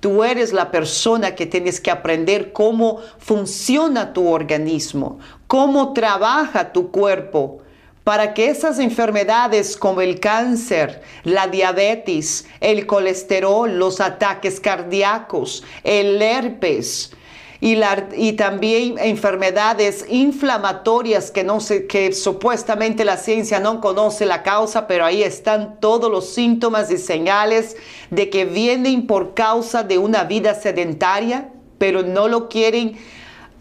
[0.01, 6.91] Tú eres la persona que tienes que aprender cómo funciona tu organismo, cómo trabaja tu
[6.91, 7.63] cuerpo,
[8.05, 16.21] para que esas enfermedades como el cáncer, la diabetes, el colesterol, los ataques cardíacos, el
[16.21, 17.13] herpes,
[17.61, 24.87] y, también enfermedades inflamatorias que, no se, que supuestamente la ciencia no conoce la causa,
[24.87, 27.79] pero ahí están todos los síntomas y señales
[28.11, 32.99] de que vienen por causa de una vida sedentaria, pero no lo quieren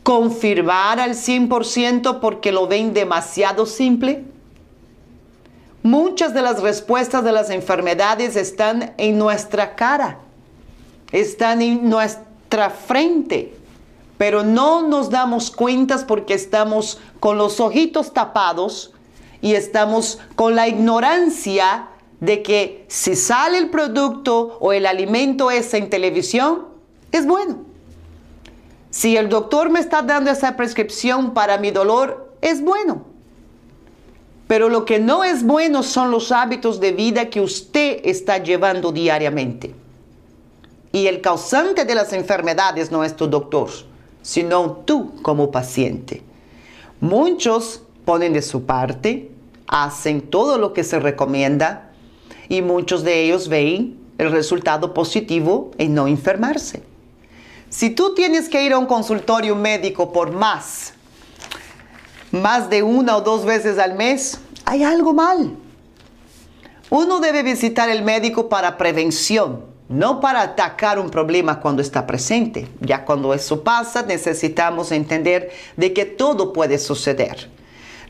[0.03, 4.32] confirmar al 100% porque lo ven demasiado simple.
[5.83, 10.19] Muchas de las respuestas de las enfermedades están en nuestra cara,
[11.11, 13.53] están en nuestra frente,
[14.17, 18.93] pero no nos damos cuenta porque estamos con los ojitos tapados
[19.41, 21.89] y estamos con la ignorancia
[22.21, 26.67] de que si sale el producto o el alimento ese en televisión,
[27.11, 27.57] es bueno.
[28.89, 33.12] Si el doctor me está dando esa prescripción para mi dolor, es bueno.
[34.47, 38.91] Pero lo que no es bueno son los hábitos de vida que usted está llevando
[38.91, 39.73] diariamente.
[40.91, 43.69] Y el causante de las enfermedades no es tu doctor,
[44.21, 46.21] sino tú como paciente.
[46.99, 49.31] Muchos ponen de su parte,
[49.67, 51.89] hacen todo lo que se recomienda
[52.49, 56.83] y muchos de ellos ven el resultado positivo en no enfermarse.
[57.69, 60.92] Si tú tienes que ir a un consultorio médico por más
[62.33, 65.55] más de una o dos veces al mes, hay algo mal.
[66.89, 72.67] Uno debe visitar el médico para prevención, no para atacar un problema cuando está presente.
[72.79, 77.51] Ya cuando eso pasa, necesitamos entender de que todo puede suceder.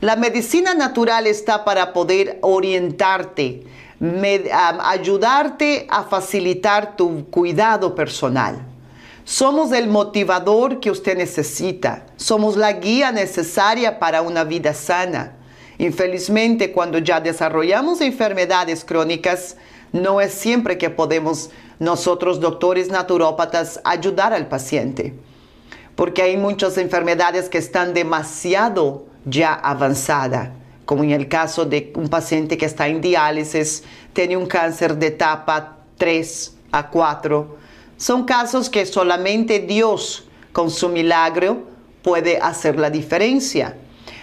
[0.00, 3.62] La medicina natural está para poder orientarte,
[4.80, 8.73] ayudarte a facilitar tu cuidado personal.
[9.24, 12.04] Somos el motivador que usted necesita.
[12.16, 15.36] Somos la guía necesaria para una vida sana.
[15.78, 19.56] Infelizmente, cuando ya desarrollamos enfermedades crónicas,
[19.92, 25.14] no es siempre que podemos nosotros, doctores naturópatas, ayudar al paciente.
[25.96, 30.50] Porque hay muchas enfermedades que están demasiado ya avanzadas,
[30.84, 35.06] como en el caso de un paciente que está en diálisis, tiene un cáncer de
[35.06, 37.63] etapa 3 a 4
[37.96, 41.64] son casos que solamente Dios con su milagro
[42.02, 43.76] puede hacer la diferencia.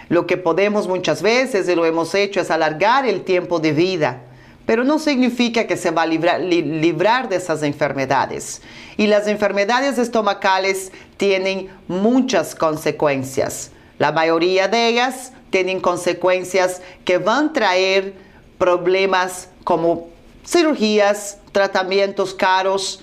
[0.09, 4.21] Lo que podemos muchas veces, y lo hemos hecho, es alargar el tiempo de vida,
[4.65, 8.61] pero no significa que se va a librar, de esas enfermedades.
[8.97, 13.71] Y las enfermedades estomacales tienen muchas consecuencias.
[13.99, 18.13] La mayoría de ellas tienen consecuencias que van a traer
[18.57, 20.09] problemas como
[20.45, 23.01] cirugías, tratamientos caros,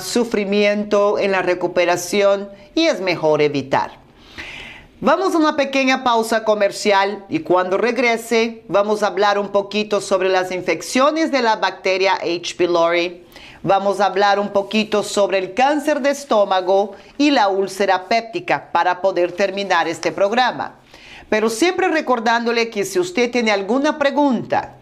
[0.00, 3.98] sufrimiento en la recuperación y es mejor evitar.
[5.00, 10.30] Vamos a una pequeña pausa comercial y cuando regrese vamos a hablar un poquito sobre
[10.30, 12.54] las infecciones de la bacteria H.
[12.56, 13.22] pylori.
[13.62, 19.02] Vamos a hablar un poquito sobre el cáncer de estómago y la úlcera péptica para
[19.02, 20.76] poder terminar este programa.
[21.28, 24.76] Pero siempre recordándole que si usted tiene alguna pregunta,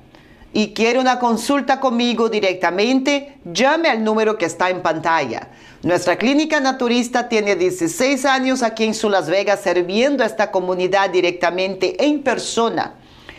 [0.54, 5.48] y quiere una consulta conmigo directamente, llame al número que está en pantalla.
[5.82, 11.10] Nuestra clínica naturista tiene 16 años aquí en Su Las Vegas sirviendo a esta comunidad
[11.10, 12.94] directamente en persona.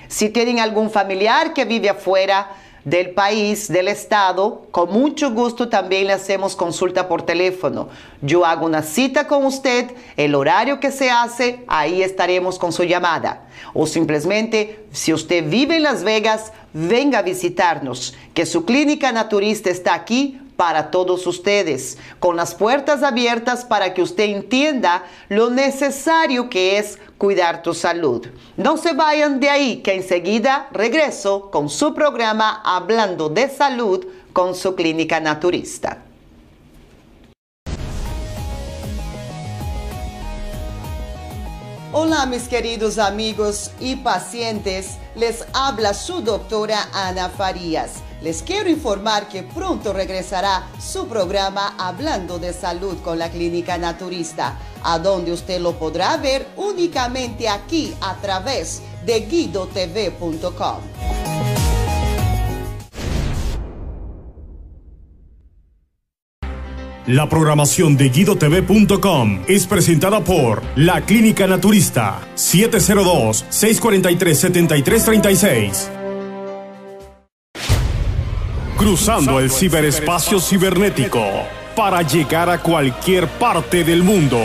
[0.10, 2.50] Si tienen algún familiar que vive afuera,
[2.86, 7.90] del país, del estado, con mucho gusto también le hacemos consulta por teléfono.
[8.22, 12.84] Yo hago una cita con usted, el horario que se hace, ahí estaremos con su
[12.84, 13.48] llamada.
[13.74, 19.72] O simplemente, si usted vive en Las Vegas, venga a visitarnos, que su clínica naturista
[19.72, 26.50] está aquí para todos ustedes, con las puertas abiertas para que usted entienda lo necesario
[26.50, 28.28] que es cuidar tu salud.
[28.58, 34.56] No se vayan de ahí, que enseguida regreso con su programa Hablando de Salud con
[34.56, 36.00] su clínica naturista.
[41.98, 49.28] Hola mis queridos amigos y pacientes, les habla su doctora Ana Farías les quiero informar
[49.28, 55.60] que pronto regresará su programa Hablando de Salud con la Clínica Naturista, a donde usted
[55.60, 61.25] lo podrá ver únicamente aquí a través de guidotv.com.
[67.08, 75.92] La programación de guidotv.com es presentada por La Clínica Naturista 702 643 7336
[78.86, 81.26] cruzando el ciberespacio cibernético
[81.76, 84.40] para llegar a cualquier parte del mundo,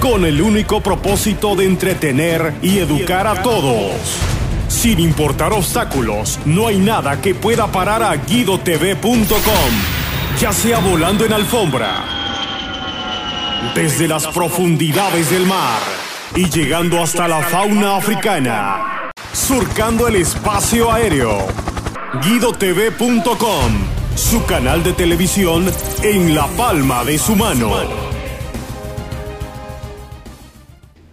[0.00, 3.92] con el único propósito de entretener y educar a todos.
[4.68, 9.20] Sin importar obstáculos, no hay nada que pueda parar a guidotv.com,
[10.40, 12.02] ya sea volando en alfombra,
[13.74, 15.82] desde las profundidades del mar
[16.34, 21.46] y llegando hasta la fauna africana, surcando el espacio aéreo
[22.24, 23.72] GuidoTV.com,
[24.14, 25.70] su canal de televisión
[26.02, 27.70] en la palma de su mano.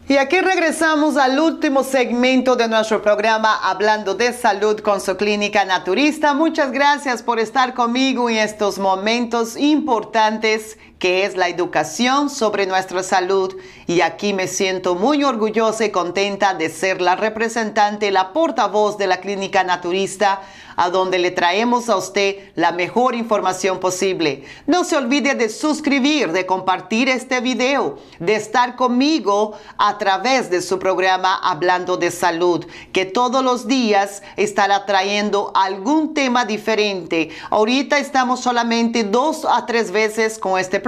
[0.09, 5.65] Y aquí regresamos al último segmento de nuestro programa hablando de salud con su clínica
[5.65, 6.33] naturista.
[6.33, 13.03] Muchas gracias por estar conmigo en estos momentos importantes que es la educación sobre nuestra
[13.03, 18.97] salud y aquí me siento muy orgullosa y contenta de ser la representante, la portavoz
[18.97, 20.41] de la clínica naturista
[20.75, 24.43] a donde le traemos a usted la mejor información posible.
[24.67, 30.61] No se olvide de suscribir, de compartir este video, de estar conmigo a través de
[30.61, 37.29] su programa Hablando de Salud, que todos los días estará trayendo algún tema diferente.
[37.49, 40.86] Ahorita estamos solamente dos a tres veces con este programa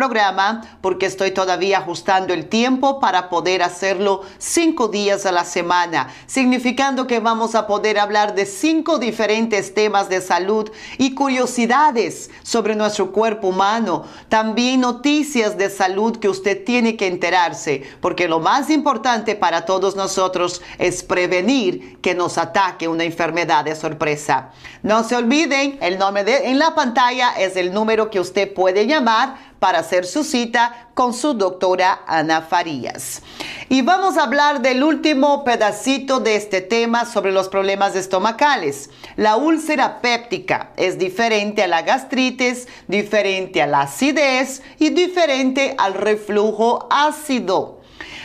[0.81, 7.07] porque estoy todavía ajustando el tiempo para poder hacerlo cinco días a la semana, significando
[7.07, 13.11] que vamos a poder hablar de cinco diferentes temas de salud y curiosidades sobre nuestro
[13.11, 14.05] cuerpo humano.
[14.29, 19.95] También noticias de salud que usted tiene que enterarse, porque lo más importante para todos
[19.95, 24.51] nosotros es prevenir que nos ataque una enfermedad de sorpresa.
[24.83, 29.48] No se olviden, el nombre en la pantalla es el número que usted puede llamar
[29.59, 33.21] para hacer su cita con su doctora Ana Farías.
[33.67, 38.89] Y vamos a hablar del último pedacito de este tema sobre los problemas estomacales.
[39.15, 45.93] La úlcera péptica es diferente a la gastritis, diferente a la acidez y diferente al
[45.93, 47.79] reflujo ácido.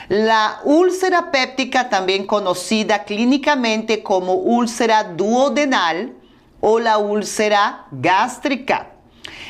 [0.09, 6.15] La úlcera péptica, también conocida clínicamente como úlcera duodenal
[6.61, 8.94] o la úlcera gástrica.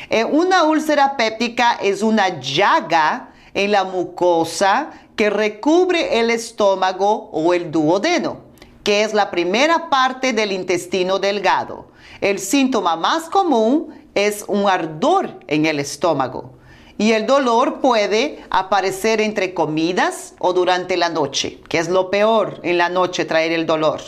[0.09, 7.53] Eh, una úlcera péptica es una llaga en la mucosa que recubre el estómago o
[7.53, 8.37] el duodeno,
[8.83, 11.87] que es la primera parte del intestino delgado.
[12.21, 16.55] El síntoma más común es un ardor en el estómago
[16.97, 22.59] y el dolor puede aparecer entre comidas o durante la noche, que es lo peor
[22.63, 24.01] en la noche traer el dolor.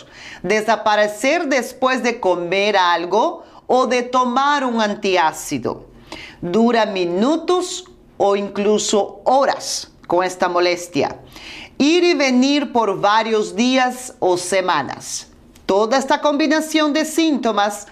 [0.43, 5.85] Desaparecer después de comer algo o de tomar un antiácido.
[6.41, 7.85] Dura minutos
[8.17, 11.19] o incluso horas con esta molestia.
[11.77, 15.27] Ir y venir por varios días o semanas.
[15.65, 17.87] Toda esta combinación de síntomas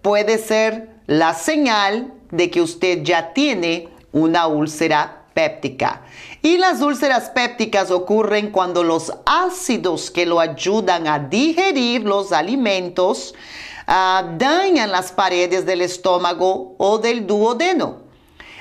[0.00, 6.02] puede ser la señal de que usted ya tiene una úlcera péptica.
[6.40, 13.34] Y las úlceras pépticas ocurren cuando los ácidos que lo ayudan a digerir los alimentos
[13.86, 18.06] uh, dañan las paredes del estómago o del duodeno.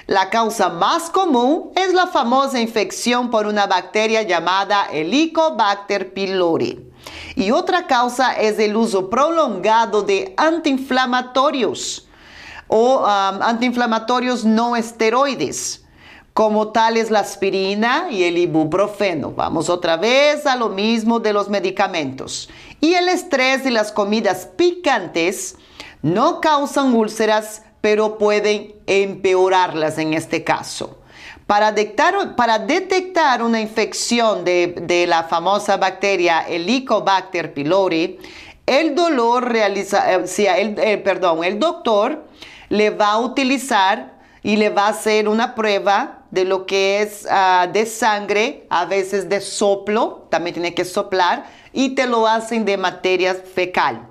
[0.07, 6.91] La causa más común es la famosa infección por una bacteria llamada Helicobacter pylori.
[7.36, 12.07] Y otra causa es el uso prolongado de antiinflamatorios
[12.67, 15.86] o antiinflamatorios no esteroides
[16.34, 19.32] como tales la aspirina y el ibuprofeno.
[19.32, 22.49] Vamos otra vez a lo mismo de los medicamentos.
[22.82, 25.55] Y el estrés y las comidas picantes
[26.01, 30.99] no causan úlceras, pero pueden empeorarlas en este caso.
[31.47, 38.17] Para detectar, una infección de, la famosa bacteria Helicobacter pylori,
[38.65, 40.26] el dolor realiza, eh,
[40.57, 42.26] el, eh, perdón, el doctor
[42.69, 47.28] le va a utilizar y le va a hacer una prueba de lo que es
[47.30, 51.45] ah, de sangre, a veces de soplo, también tiene que soplar,
[51.76, 54.07] y te lo hacen de materia fecal.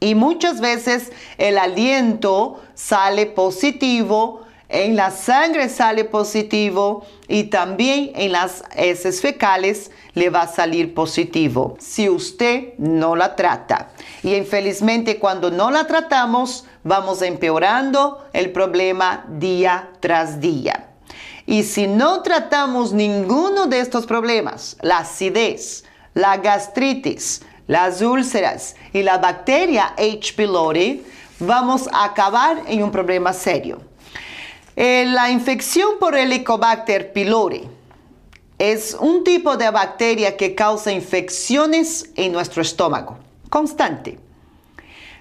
[0.00, 8.32] Y muchas veces el aliento sale positivo, en la sangre sale positivo y también en
[8.32, 13.90] las heces fecales le va a salir positivo si usted no la trata.
[14.22, 20.86] Y infelizmente cuando no la tratamos vamos empeorando el problema día tras día.
[21.46, 29.02] Y si no tratamos ninguno de estos problemas, la acidez, la gastritis, las úlceras y
[29.02, 30.32] la bacteria H.
[30.34, 31.04] pylori,
[31.38, 33.80] vamos a acabar en un problema serio.
[34.76, 37.68] Eh, la infección por Helicobacter pylori
[38.58, 44.18] es un tipo de bacteria que causa infecciones en nuestro estómago, constante.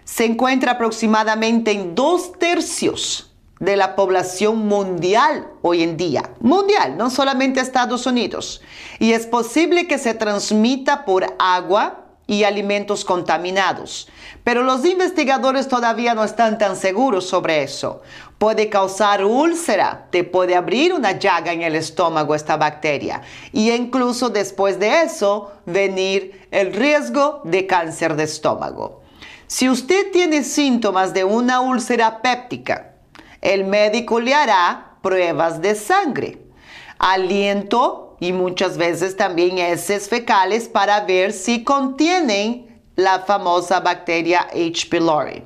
[0.04, 3.29] Se encuentra aproximadamente en dos tercios
[3.60, 6.32] de la población mundial hoy en día.
[6.40, 8.62] Mundial, no solamente Estados Unidos.
[9.00, 14.08] Y es posible que se transmita por agua y alimentos contaminados.
[14.44, 18.02] Pero los investigadores todavía no están tan seguros sobre eso.
[18.38, 23.24] Puede causar úlcera, te puede abrir una llaga en el estómago esta bacteria.
[23.52, 29.02] Y incluso después de eso, venir el riesgo de cáncer de estómago.
[29.48, 32.89] Si usted tiene síntomas de una úlcera péptica,
[33.42, 36.42] el médico le hará pruebas de sangre,
[36.98, 44.88] aliento y muchas veces también heces fecales para ver si contienen la famosa bacteria H.
[44.90, 45.44] pylori.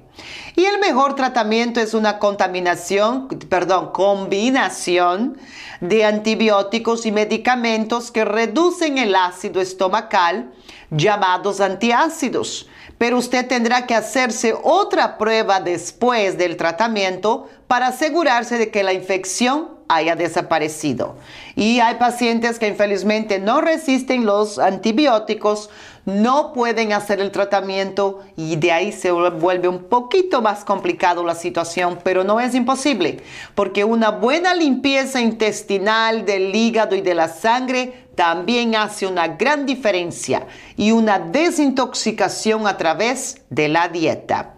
[0.55, 5.37] Y el mejor tratamiento es una contaminación, perdón, combinación
[5.81, 10.51] de antibióticos y medicamentos que reducen el ácido estomacal,
[10.91, 12.67] llamados antiácidos.
[12.97, 18.93] Pero usted tendrá que hacerse otra prueba después del tratamiento para asegurarse de que la
[18.93, 21.15] infección haya desaparecido.
[21.55, 25.71] Y hay pacientes que infelizmente no resisten los antibióticos,
[26.05, 31.33] no pueden hacer el tratamiento y de ahí se vuelve un poquito más complicado la
[31.33, 33.23] situación, pero no es imposible,
[33.55, 39.65] porque una buena limpieza intestinal del hígado y de la sangre también hace una gran
[39.65, 40.45] diferencia
[40.77, 44.57] y una desintoxicación a través de la dieta.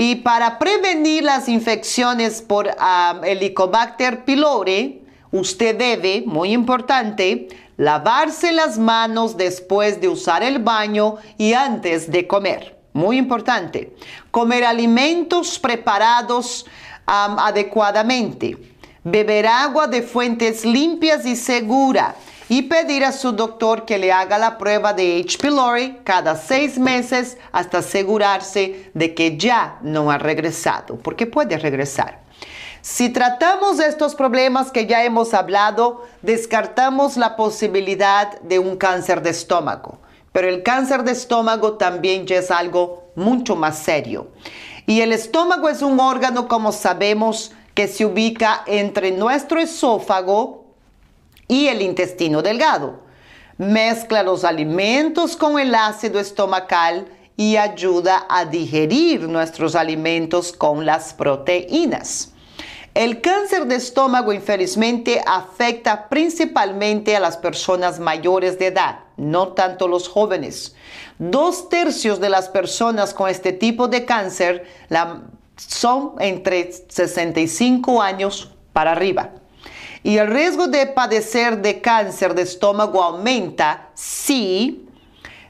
[0.00, 8.78] Y para prevenir las infecciones por um, Helicobacter pylori, usted debe, muy importante, lavarse las
[8.78, 12.78] manos después de usar el baño y antes de comer.
[12.92, 13.92] Muy importante.
[14.30, 16.64] Comer alimentos preparados
[17.04, 18.56] adecuadamente.
[19.02, 22.14] Beber agua de fuentes limpias y seguras
[22.48, 25.38] y pedir a su doctor que le haga la prueba de H.
[25.38, 32.20] pylori cada seis meses hasta asegurarse de que ya no ha regresado, porque puede regresar.
[32.80, 39.30] Si tratamos estos problemas que ya hemos hablado, descartamos la posibilidad de un cáncer de
[39.30, 39.98] estómago.
[40.32, 44.28] Pero el cáncer de estómago también ya es algo mucho más serio.
[44.86, 50.67] Y el estómago es un órgano, como sabemos, que se ubica entre nuestro esófago
[51.48, 53.00] y el intestino delgado.
[53.56, 61.14] Mezcla los alimentos con el ácido estomacal y ayuda a digerir nuestros alimentos con las
[61.14, 62.32] proteínas.
[62.94, 69.86] El cáncer de estómago infelizmente afecta principalmente a las personas mayores de edad, no tanto
[69.86, 70.74] los jóvenes.
[71.18, 74.66] Dos tercios de las personas con este tipo de cáncer
[75.56, 79.30] son entre 65 años para arriba.
[80.02, 84.86] Y el riesgo de padecer de cáncer de estómago aumenta si,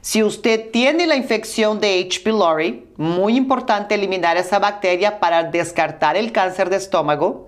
[0.01, 2.21] si usted tiene la infección de H.
[2.21, 7.47] pylori, muy importante eliminar esa bacteria para descartar el cáncer de estómago.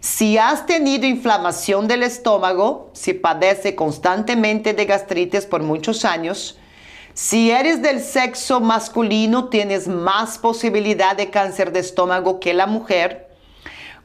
[0.00, 6.58] Si has tenido inflamación del estómago, si padece constantemente de gastritis por muchos años,
[7.14, 13.21] si eres del sexo masculino, tienes más posibilidad de cáncer de estómago que la mujer.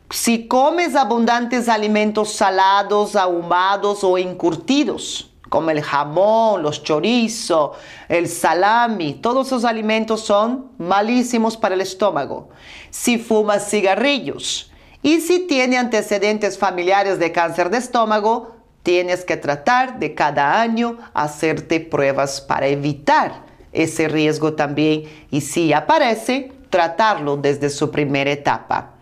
[0.09, 7.71] Si comes abundantes alimentos salados, ahumados o encurtidos, como el jamón, los chorizos,
[8.07, 12.49] el salami, todos esos alimentos son malísimos para el estómago.
[12.89, 19.99] Si fumas cigarrillos y si tiene antecedentes familiares de cáncer de estómago, tienes que tratar
[19.99, 27.69] de cada año hacerte pruebas para evitar ese riesgo también y si aparece, tratarlo desde
[27.69, 28.96] su primera etapa.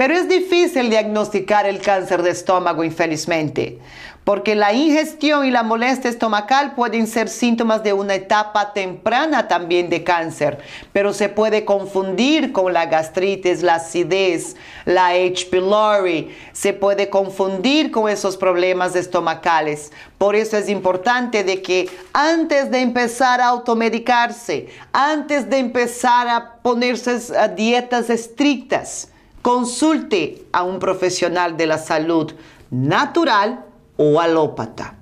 [0.00, 3.80] Pero es difícil diagnosticar el cáncer de estómago, infelizmente,
[4.24, 9.90] porque la ingestión y la molestia estomacal pueden ser síntomas de una etapa temprana también
[9.90, 10.58] de cáncer,
[10.94, 15.44] pero se puede confundir con la gastritis, la acidez, la H.
[15.50, 19.92] pylori, se puede confundir con esos problemas estomacales.
[20.16, 26.54] Por eso es importante de que antes de empezar a automedicarse, antes de empezar a
[26.62, 27.18] ponerse
[27.54, 29.10] dietas estrictas,
[29.42, 32.32] consulte a un profesional de la salud
[32.70, 33.64] natural
[33.96, 34.96] o alópata.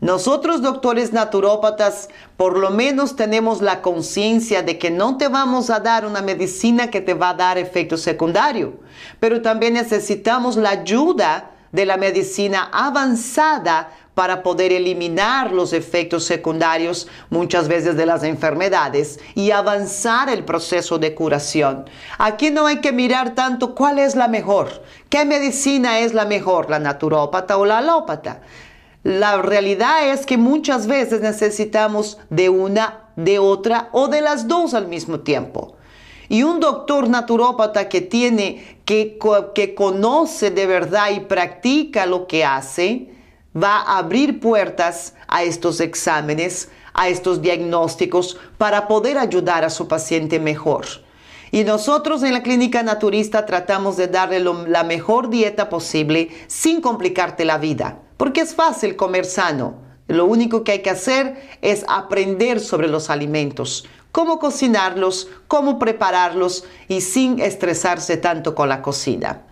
[0.00, 5.80] Nosotros doctores naturópatas por lo menos tenemos la conciencia de que no te vamos a
[5.80, 8.74] dar una medicina que te va a dar efecto secundario,
[9.18, 17.08] pero también necesitamos la ayuda de la medicina avanzada para poder eliminar los efectos secundarios
[17.30, 21.84] muchas veces de las enfermedades y avanzar el proceso de curación.
[22.18, 26.70] Aquí no hay que mirar tanto cuál es la mejor, qué medicina es la mejor,
[26.70, 28.42] la naturópata o la alópata.
[29.02, 34.72] La realidad es que muchas veces necesitamos de una, de otra o de las dos
[34.72, 35.76] al mismo tiempo.
[36.28, 39.18] Y un doctor naturópata que tiene, que,
[39.54, 43.13] que conoce de verdad y practica lo que hace,
[43.56, 49.88] va a abrir puertas a estos exámenes, a estos diagnósticos para poder ayudar a su
[49.88, 50.86] paciente mejor.
[51.50, 57.44] Y nosotros en la clínica naturista tratamos de darle la mejor dieta posible sin complicarte
[57.44, 59.82] la vida, porque es fácil comer sano.
[60.08, 66.64] Lo único que hay que hacer es aprender sobre los alimentos, cómo cocinarlos, cómo prepararlos
[66.86, 69.42] y sin estresarse tanto con la cocina.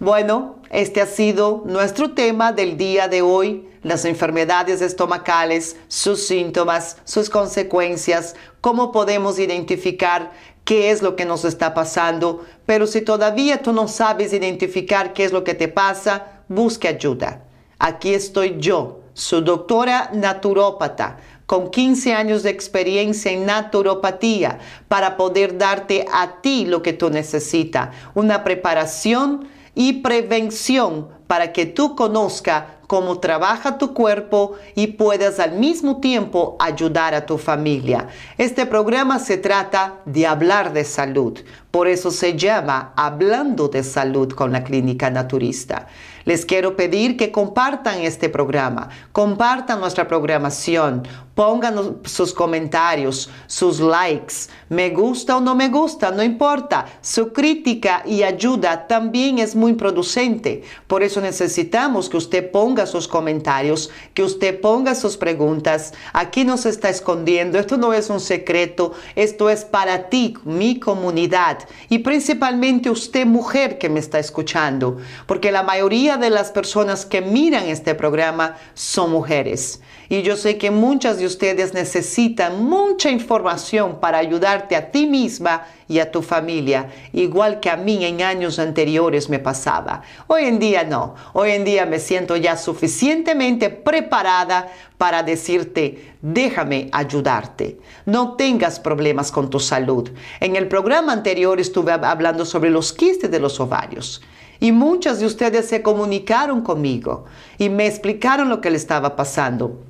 [0.00, 6.96] Bueno, este ha sido nuestro tema del día de hoy, las enfermedades estomacales, sus síntomas,
[7.04, 10.32] sus consecuencias, cómo podemos identificar
[10.64, 15.24] qué es lo que nos está pasando, pero si todavía tú no sabes identificar qué
[15.24, 17.44] es lo que te pasa, busque ayuda.
[17.78, 25.56] Aquí estoy yo, su doctora naturópata, con 15 años de experiencia en naturopatía, para poder
[25.56, 32.64] darte a ti lo que tú necesitas, una preparación y prevención para que tú conozcas
[32.86, 38.08] cómo trabaja tu cuerpo y puedas al mismo tiempo ayudar a tu familia.
[38.38, 41.38] Este programa se trata de hablar de salud,
[41.70, 45.88] por eso se llama Hablando de Salud con la Clínica Naturista.
[46.24, 51.02] Les quiero pedir que compartan este programa, compartan nuestra programación,
[51.36, 56.86] pongan sus comentarios, sus likes, me gusta o no me gusta, no importa.
[57.02, 60.62] Su crítica y ayuda también es muy producente.
[60.86, 65.92] Por eso necesitamos que usted ponga sus comentarios, que usted ponga sus preguntas.
[66.14, 70.80] Aquí no se está escondiendo, esto no es un secreto, esto es para ti, mi
[70.80, 71.58] comunidad
[71.90, 77.20] y principalmente usted mujer que me está escuchando, porque la mayoría de las personas que
[77.20, 79.82] miran este programa son mujeres.
[80.08, 85.66] Y yo sé que muchas de ustedes necesitan mucha información para ayudarte a ti misma
[85.88, 90.02] y a tu familia, igual que a mí en años anteriores me pasaba.
[90.26, 96.88] Hoy en día no, hoy en día me siento ya suficientemente preparada para decirte, déjame
[96.92, 97.78] ayudarte.
[98.04, 100.10] No tengas problemas con tu salud.
[100.40, 104.22] En el programa anterior estuve hablando sobre los quistes de los ovarios.
[104.58, 107.26] Y muchas de ustedes se comunicaron conmigo
[107.58, 109.85] y me explicaron lo que le estaba pasando.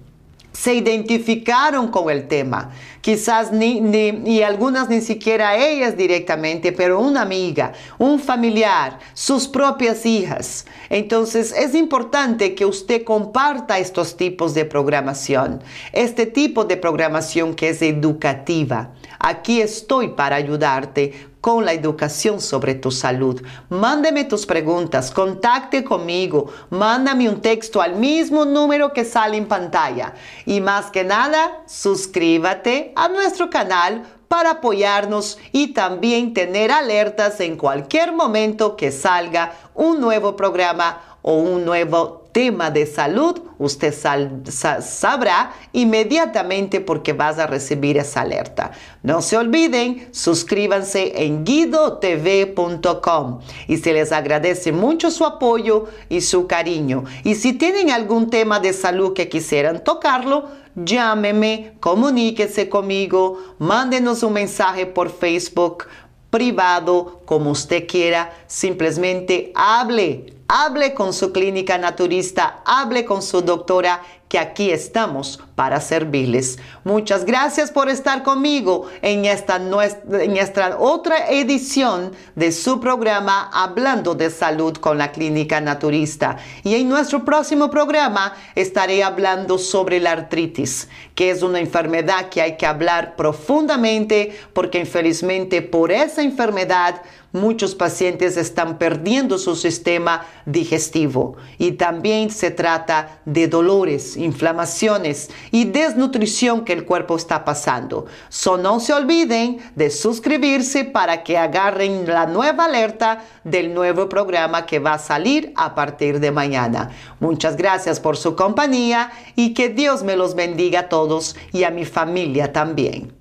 [0.56, 2.70] Se identificaron con el tema.
[3.02, 3.78] Quizás ni,
[4.24, 10.64] y algunas ni siquiera ellas directamente, pero una amiga, un familiar, sus propias hijas.
[10.88, 17.68] Entonces es importante que usted comparta estos tipos de programación, este tipo de programación que
[17.68, 18.92] es educativa.
[19.18, 23.40] Aquí estoy para ayudarte con la educación sobre tu salud.
[23.68, 30.14] Mándeme tus preguntas, contacte conmigo, mándame un texto al mismo número que sale en pantalla.
[30.44, 37.56] Y más que nada, suscríbete a nuestro canal para apoyarnos y también tener alertas en
[37.56, 45.54] cualquier momento que salga un nuevo programa o un nuevo tema de salud, usted sabrá
[45.72, 48.72] inmediatamente porque vas a recibir esa alerta.
[49.02, 56.46] No se olviden, suscríbanse en guidotv.com y se les agradece mucho su apoyo y su
[56.46, 57.04] cariño.
[57.24, 64.34] Y si tienen algún tema de salud que quisieran tocarlo, llámeme, comuníquese conmigo, mándenos un
[64.34, 65.86] mensaje por Facebook
[66.30, 74.02] privado, como usted quiera, simplemente hable hable con su clínica naturista, hable con su doctora
[74.28, 76.58] que aquí estamos para servirles.
[76.84, 84.14] Muchas gracias por estar conmigo en esta, en esta otra edición de su programa Hablando
[84.14, 86.36] de Salud con la Clínica Naturista.
[86.64, 92.42] Y en nuestro próximo programa estaré hablando sobre la artritis, que es una enfermedad que
[92.42, 97.02] hay que hablar profundamente porque infelizmente por esa enfermedad
[97.36, 105.66] muchos pacientes están perdiendo su sistema digestivo y también se trata de dolores, inflamaciones y
[105.66, 108.06] desnutrición que el cuerpo está pasando.
[108.28, 114.66] So no se olviden de suscribirse para que agarren la nueva alerta del nuevo programa
[114.66, 116.90] que va a salir a partir de mañana.
[117.20, 121.70] Muchas gracias por su compañía y que Dios me los bendiga a todos y a
[121.70, 123.15] mi familia también.